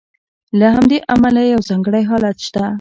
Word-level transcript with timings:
له 0.59 0.67
همدې 0.75 0.97
امله 1.13 1.41
یو 1.53 1.61
ځانګړی 1.69 2.03
حالت 2.09 2.37
شته. 2.45 2.63